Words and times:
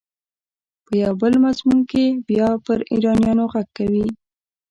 په 0.85 0.91
یو 1.03 1.13
بل 1.21 1.33
مضمون 1.45 1.79
کې 1.91 2.05
بیا 2.27 2.49
پر 2.65 2.79
ایرانیانو 2.91 3.43
غږ 3.53 3.67
کوي. 3.77 4.07